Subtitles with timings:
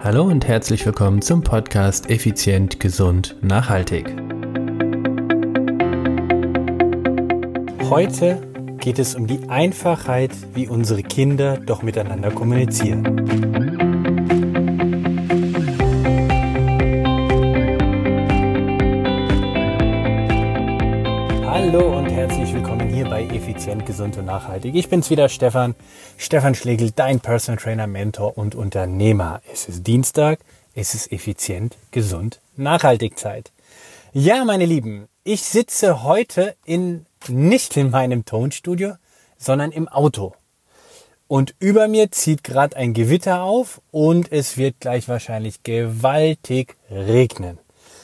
[0.00, 4.14] Hallo und herzlich willkommen zum Podcast Effizient, Gesund, Nachhaltig.
[7.90, 8.40] Heute
[8.78, 13.87] geht es um die Einfachheit, wie unsere Kinder doch miteinander kommunizieren.
[23.38, 24.74] Effizient, Gesund und Nachhaltig.
[24.74, 25.76] Ich bin's wieder, Stefan.
[26.16, 29.40] Stefan Schlegel, dein Personal Trainer, Mentor und Unternehmer.
[29.52, 30.40] Es ist Dienstag,
[30.74, 33.52] es ist effizient, gesund, nachhaltig Zeit.
[34.12, 38.94] Ja, meine Lieben, ich sitze heute in, nicht in meinem Tonstudio,
[39.38, 40.34] sondern im Auto.
[41.28, 47.58] Und über mir zieht gerade ein Gewitter auf und es wird gleich wahrscheinlich gewaltig regnen.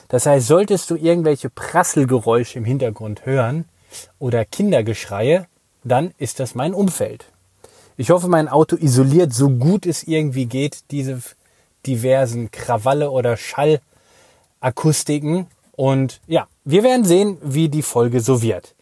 [0.07, 3.65] Das heißt, solltest du irgendwelche Prasselgeräusche im Hintergrund hören
[4.19, 5.47] oder Kindergeschreie,
[5.85, 7.27] dann ist das mein Umfeld.
[7.97, 11.23] Ich hoffe, mein Auto isoliert so gut es irgendwie geht diese
[11.87, 15.47] diversen Krawalle oder Schallakustiken.
[15.73, 18.75] Und ja, wir werden sehen, wie die Folge so wird.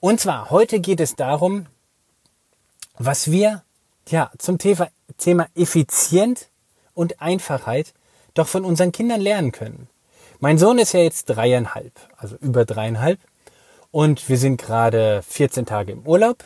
[0.00, 1.66] Und zwar, heute geht es darum,
[2.98, 3.62] was wir
[4.08, 6.48] ja zum Thema, Thema Effizient
[6.94, 7.92] und Einfachheit
[8.34, 9.88] doch von unseren Kindern lernen können.
[10.40, 13.18] Mein Sohn ist ja jetzt dreieinhalb, also über dreieinhalb.
[13.90, 16.44] Und wir sind gerade 14 Tage im Urlaub.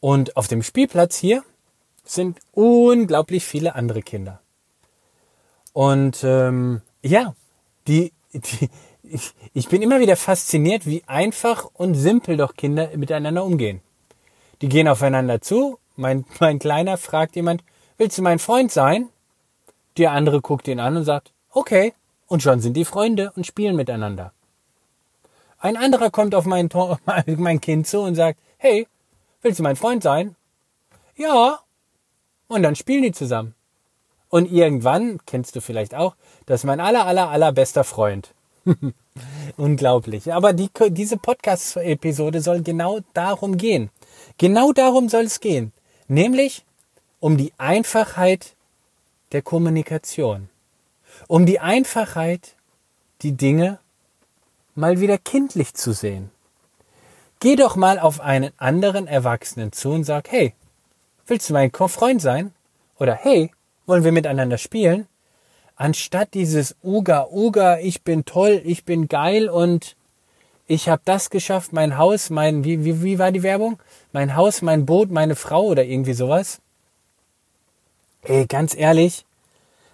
[0.00, 1.42] Und auf dem Spielplatz hier
[2.04, 4.40] sind unglaublich viele andere Kinder.
[5.72, 7.34] Und ähm, ja,
[7.86, 8.70] die, die,
[9.02, 13.80] ich, ich bin immer wieder fasziniert, wie einfach und simpel doch Kinder miteinander umgehen.
[14.62, 15.78] Die gehen aufeinander zu.
[15.96, 17.62] Mein, mein Kleiner fragt jemand,
[17.98, 19.08] willst du mein Freund sein?
[19.96, 21.92] Der andere guckt ihn an und sagt, okay.
[22.26, 24.32] Und schon sind die Freunde und spielen miteinander.
[25.60, 26.68] Ein anderer kommt auf mein,
[27.36, 28.88] mein Kind zu und sagt, hey,
[29.42, 30.34] willst du mein Freund sein?
[31.16, 31.60] Ja.
[32.48, 33.54] Und dann spielen die zusammen.
[34.28, 36.16] Und irgendwann, kennst du vielleicht auch,
[36.46, 38.34] das ist mein aller, aller, allerbester Freund.
[39.56, 40.32] Unglaublich.
[40.32, 43.90] Aber die, diese Podcast-Episode soll genau darum gehen.
[44.38, 45.72] Genau darum soll es gehen.
[46.08, 46.64] Nämlich
[47.20, 48.54] um die Einfachheit
[49.32, 50.48] der Kommunikation
[51.28, 52.56] um die Einfachheit,
[53.22, 53.78] die Dinge
[54.80, 56.30] mal wieder kindlich zu sehen.
[57.38, 60.54] Geh doch mal auf einen anderen Erwachsenen zu und sag, hey,
[61.26, 62.52] willst du mein Freund sein?
[62.98, 63.52] Oder hey,
[63.86, 65.06] wollen wir miteinander spielen?
[65.76, 69.96] Anstatt dieses Uga Uga, ich bin toll, ich bin geil und
[70.66, 73.78] ich habe das geschafft, mein Haus, mein, wie, wie, wie war die Werbung?
[74.12, 76.60] Mein Haus, mein Boot, meine Frau oder irgendwie sowas.
[78.22, 79.24] Ey, ganz ehrlich,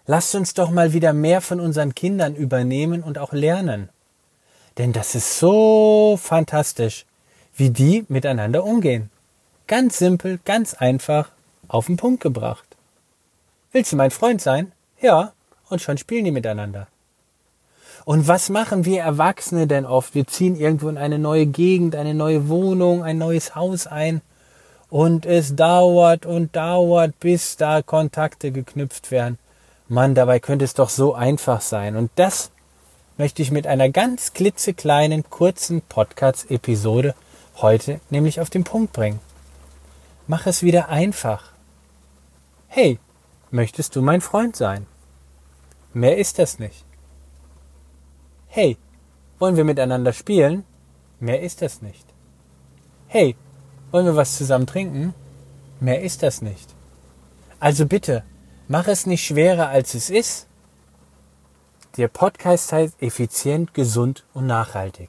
[0.09, 3.89] Lasst uns doch mal wieder mehr von unseren Kindern übernehmen und auch lernen.
[4.79, 7.07] Denn das ist so fantastisch,
[7.55, 9.11] wie die miteinander umgehen.
[9.67, 11.31] Ganz simpel, ganz einfach,
[11.69, 12.77] auf den Punkt gebracht.
[13.73, 14.73] Willst du mein Freund sein?
[15.01, 15.33] Ja,
[15.69, 16.87] und schon spielen die miteinander.
[18.05, 20.15] Und was machen wir Erwachsene denn oft?
[20.15, 24.21] Wir ziehen irgendwo in eine neue Gegend, eine neue Wohnung, ein neues Haus ein.
[24.89, 29.39] Und es dauert und dauert, bis da Kontakte geknüpft werden.
[29.89, 31.97] Mann, dabei könnte es doch so einfach sein.
[31.97, 32.53] Und das
[33.17, 37.15] möchte ich mit einer ganz klitzekleinen, kurzen Podcast-Episode
[37.57, 39.21] heute nämlich auf den Punkt bringen.
[40.27, 41.53] Mach es wieder einfach.
[42.69, 42.99] Hey,
[43.51, 44.87] möchtest du mein Freund sein?
[45.93, 46.85] Mehr ist das nicht.
[48.49, 48.77] Hey,
[49.39, 50.65] wollen wir miteinander spielen?
[51.21, 52.05] Mehr ist das nicht.
[53.09, 53.37] Hey,
[53.91, 55.15] wollen wir was zusammen trinken?
[55.81, 56.75] Mehr ist das nicht.
[57.61, 58.25] Also bitte,
[58.69, 60.46] Mach es nicht schwerer, als es ist.
[61.97, 65.09] Der Podcast heißt effizient, gesund und nachhaltig.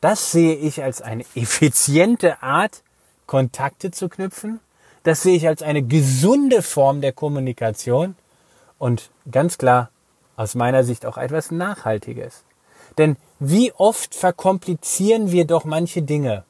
[0.00, 2.82] Das sehe ich als eine effiziente Art,
[3.26, 4.60] Kontakte zu knüpfen.
[5.02, 8.16] Das sehe ich als eine gesunde Form der Kommunikation
[8.78, 9.90] und ganz klar
[10.36, 12.44] aus meiner Sicht auch etwas Nachhaltiges.
[12.96, 16.44] Denn wie oft verkomplizieren wir doch manche Dinge?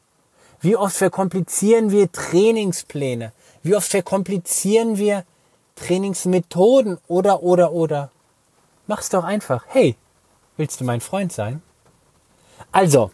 [0.60, 3.32] Wie oft verkomplizieren wir Trainingspläne?
[3.62, 5.24] Wie oft verkomplizieren wir
[5.74, 8.10] Trainingsmethoden oder, oder, oder.
[8.88, 9.64] Mach's doch einfach.
[9.68, 9.94] Hey,
[10.56, 11.60] willst du mein Freund sein?
[12.72, 13.10] Also,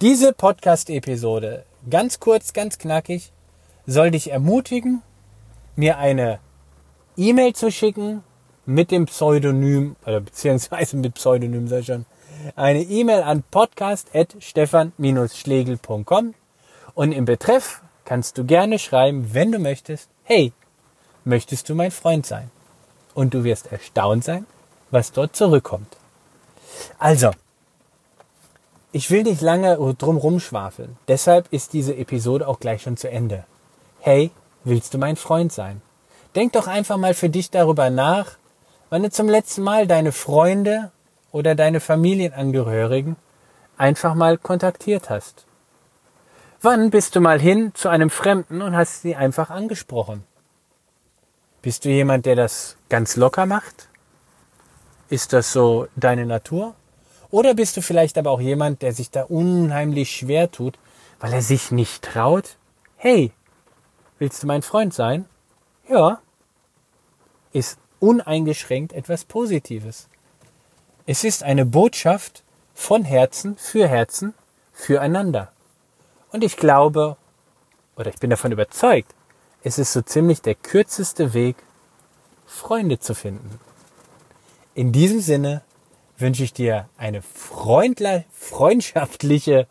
[0.00, 3.32] diese Podcast-Episode, ganz kurz, ganz knackig,
[3.84, 5.02] soll dich ermutigen,
[5.74, 6.38] mir eine
[7.16, 8.22] E-Mail zu schicken
[8.64, 12.06] mit dem Pseudonym, oder beziehungsweise mit Pseudonym sei schon,
[12.54, 16.34] eine E-Mail an podcast.stefan-schlegel.com
[16.94, 20.52] und im Betreff kannst du gerne schreiben, wenn du möchtest, hey,
[21.24, 22.52] möchtest du mein Freund sein?
[23.14, 24.46] Und du wirst erstaunt sein,
[24.92, 25.96] was dort zurückkommt.
[26.98, 27.30] Also,
[28.92, 30.96] ich will nicht lange drum rumschwafeln.
[31.08, 33.44] Deshalb ist diese Episode auch gleich schon zu Ende.
[34.00, 34.30] Hey,
[34.64, 35.80] willst du mein Freund sein?
[36.34, 38.36] Denk doch einfach mal für dich darüber nach,
[38.90, 40.92] wann du zum letzten Mal deine Freunde
[41.30, 43.16] oder deine Familienangehörigen
[43.78, 45.46] einfach mal kontaktiert hast.
[46.60, 50.24] Wann bist du mal hin zu einem Fremden und hast sie einfach angesprochen?
[51.62, 53.88] Bist du jemand, der das ganz locker macht?
[55.12, 56.74] Ist das so deine Natur?
[57.30, 60.78] Oder bist du vielleicht aber auch jemand, der sich da unheimlich schwer tut,
[61.20, 62.56] weil er sich nicht traut?
[62.96, 63.30] Hey,
[64.18, 65.26] willst du mein Freund sein?
[65.86, 66.22] Ja.
[67.52, 70.08] Ist uneingeschränkt etwas Positives.
[71.04, 72.42] Es ist eine Botschaft
[72.72, 74.32] von Herzen für Herzen
[74.72, 75.52] füreinander.
[76.30, 77.18] Und ich glaube,
[77.96, 79.14] oder ich bin davon überzeugt,
[79.62, 81.56] es ist so ziemlich der kürzeste Weg,
[82.46, 83.60] Freunde zu finden.
[84.74, 85.60] In diesem Sinne
[86.16, 89.66] wünsche ich dir eine freundschaftliche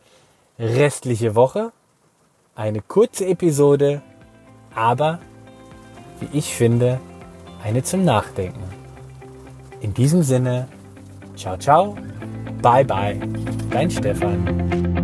[0.59, 1.71] restliche Woche,
[2.53, 4.03] eine kurze Episode,
[4.75, 5.18] aber,
[6.19, 7.00] wie ich finde,
[7.63, 8.62] eine zum Nachdenken.
[9.80, 10.68] In diesem Sinne,
[11.36, 11.98] ciao, ciao,
[12.62, 13.19] bye, bye,
[13.71, 15.00] dein Stefan.